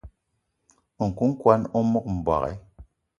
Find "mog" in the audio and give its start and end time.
1.91-2.05